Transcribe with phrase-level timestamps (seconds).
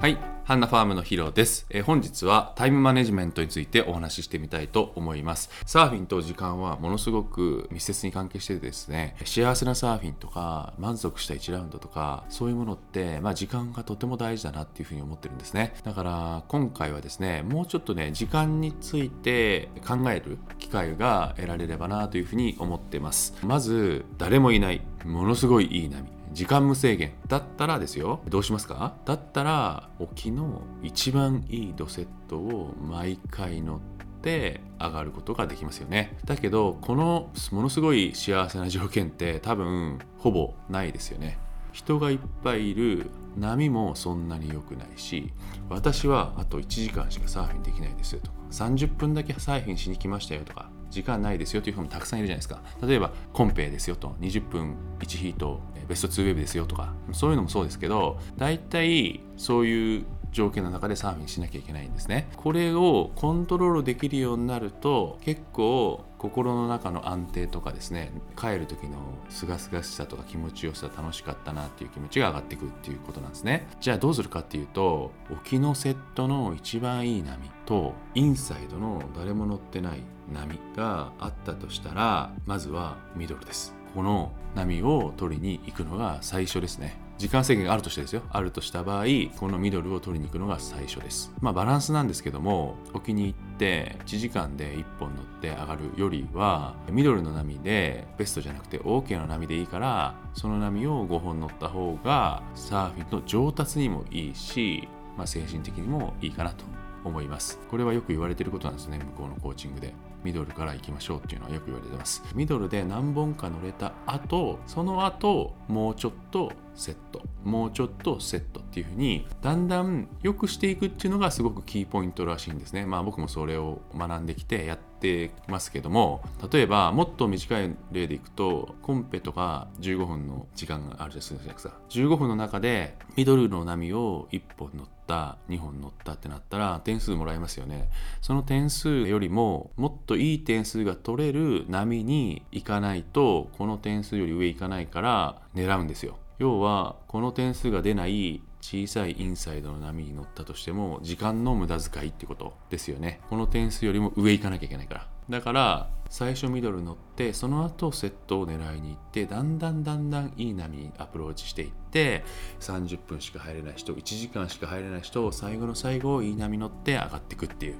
[0.00, 5.50] はい、ハンナファームのヒロです、え本日はタイムマネジメントについてお話ししてみたいと思います。
[5.66, 15.74] サーフィンと時間はものすごく密接に関係しててですね、幸せなサーフィンとか満足した1ラウンドとか、そういうものって、まあ、時間がとても大事だなっていうふうに思ってるんですね。
[15.82, 23.34] だから今回はですね、もうちょっとね、時間について考える機会が得られればなというふうに思ってます。
[23.42, 26.17] まず、誰もいない、ものすごいいい波。
[26.32, 28.20] 時間無制限だったらですよ。
[28.28, 28.94] どうしますか？
[29.04, 33.80] だったら沖の一番いいドセットを毎回乗っ
[34.22, 36.16] て上がることができますよね。
[36.24, 41.38] だけどこのものすごい幸せな条件って多分ほぼないですよね。
[41.72, 45.32] 人がいっぱいいる波もそんなに良くないし
[45.68, 52.62] 私はあと1時間しかサーフィンできないですよとか30分だけサーフィンしに来ましたよとか時間ないですよという人もたくさんいるじゃないですか。
[52.84, 62.28] 例えばコンペですよと20分1ヒートベスト2ウェブですよとかそういうのもそうですけど大体そういう条件の中でサーフィンしなきゃいけないんですね。
[62.36, 68.98] これをコントロールできるようになると結構心の中の安定とかですね帰る時の
[69.30, 73.68] 清々しさとか気持ちよさ楽しかったなっていう気持ちが上がってくるっていうことなんですね。
[73.80, 80.02] じゃあどうするかっていうと沖のセットの一番いい波とインサイドの誰も乗ってない
[80.32, 83.74] 波があったとしたらまずはミドルです。
[83.94, 87.07] この波を取りに行くのが最初ですね。
[87.18, 88.22] 時間制限があるとしてですよ。
[88.30, 89.04] あるとした場合
[89.38, 91.32] このミドルを取りに行くのが最初です。
[91.40, 106.64] まあバランスなんですけども沖に行って1時間で1本乗って上がるよりはミドルの波でベストじゃなくて OK の波でいいからその波を5本乗った方がサーフィンの上達にもいいし、まあ、精神的にもいいかなと
[107.04, 107.58] 思います。
[107.68, 109.92] これはよく言われてることなんですね向こうのコーチングで。
[110.24, 112.22] ミドルから行きましょうっていうのはよく言われてます。
[112.34, 117.22] ミドルで何本か乗れた後その後もうちょっとセット。
[117.44, 122.84] もうちょっとセットっていう風にだんだん良くしていくっていうのがすごくキーポイントらしいんですね。
[122.84, 137.88] まあ僕もそれを学んできてやってますけども例えばもっと短い例でいくとコンペとか15分の時間があるじゃないですか15分の中でミドルの波を1本乗ってた2本乗ったってなったら点数もらえますよね。
[138.20, 146.18] その点数よりももっといい点数が取れる波に行かないとこの点数より上行かないから狙うんですよ。
[146.38, 153.20] 要はこの点数が出ない小さいインサイドの波に乗ったとしても時間の無駄遣いってことですよね。
[153.28, 155.17] この点数よりも上行かなきゃいけないから。
[155.28, 162.24] だから最初ミドル乗ってその後セットを狙いに行ってだんだんだんだんいい波にアプローチしていって
[162.60, 167.76] 30分しか入れない人1時間しか入れない人を最後の最後いい波乗って上がっていくっていう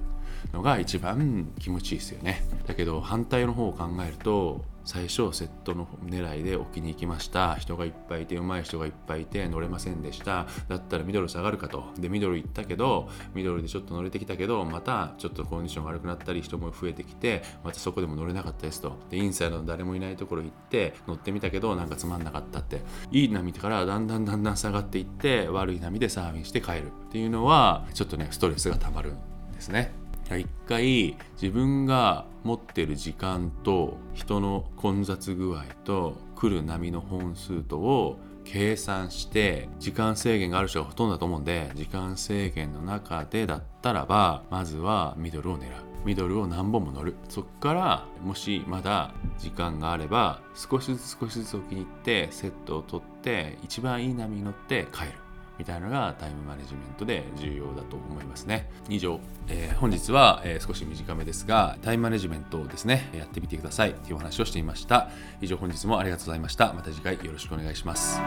[0.52, 2.44] のが一番気持ちいいですよね。
[2.66, 7.56] だけど反対の方を考えると最初セットの狙いで置きに行きました。
[7.56, 10.46] 人がいっぱいいて上手い人がいっぱいいて乗れませんでした。
[10.66, 11.92] だったらミドル下がるかと。
[11.98, 18.96] でミドル行ったけどミドルでちょっと乗れてきたけどまたちょっとコンディション悪くなったり人も増えてきてまたそこでも乗れなかったですと。
[19.10, 22.80] でインサイドの誰もいないところ行って乗ってみたけどなんかつまんなかったって。
[23.12, 29.92] いい波からだんだんだんだん下がっていって悪い波でサーフィンして帰るっていうのはちょっとねストレスがたまるんですね。
[30.36, 45.70] 一回自分が持ってる時間と人の混雑具合と来る波の本数とを計算して時間制限がある人がほとんどだと思うんで時間制限の中でだったらばまずはミドルを狙う。
[46.04, 47.16] ミドルを何本も乗る。
[47.28, 55.27] そこからもしまだ時間があれば少しずつ少しずつ置きに行ってセットを取って一番いい波に乗って帰る。
[55.58, 58.70] みたいなのがタイムマネジメントで重要だと思いますね。
[58.88, 65.08] 以上、えー本日は、えー少し短めですが、タイムマネジメントをですね、やってみてくださいというお話をしていました。
[65.40, 66.72] 以上、本日もありがとうございました。
[66.72, 68.20] また次回よろしくお願いします。